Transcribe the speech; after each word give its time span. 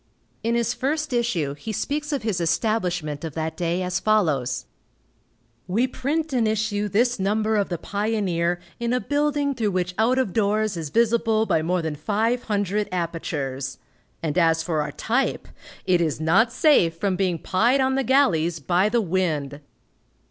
In 0.43 0.55
his 0.55 0.73
first 0.73 1.13
issue 1.13 1.53
he 1.53 1.71
speaks 1.71 2.11
of 2.11 2.23
his 2.23 2.41
establishment 2.41 3.23
of 3.23 3.35
that 3.35 3.55
day, 3.55 3.83
as 3.83 3.99
follows: 3.99 4.65
"We 5.67 5.85
print 5.85 6.33
and 6.33 6.47
issue 6.47 6.89
this 6.89 7.19
number 7.19 7.55
of 7.55 7.69
the 7.69 7.77
Pioneer 7.77 8.59
in 8.79 8.93
a 8.93 8.99
building 8.99 9.53
through 9.53 9.69
which 9.69 9.93
out 9.99 10.17
of 10.17 10.33
doors 10.33 10.75
is 10.75 10.89
visible 10.89 11.45
by 11.45 11.61
more 11.61 11.83
than 11.83 11.93
five 11.95 12.45
hundred 12.45 12.89
apertures; 12.91 13.77
and 14.23 14.39
as 14.39 14.63
for 14.63 14.81
our 14.81 14.91
type, 14.91 15.47
it 15.85 16.01
is 16.01 16.19
not 16.19 16.51
safe 16.51 16.97
from 16.97 17.15
being 17.15 17.37
pied 17.37 17.79
on 17.79 17.93
the 17.93 18.03
galleys 18.03 18.59
by 18.59 18.89
the 18.89 19.01
wind." 19.01 19.61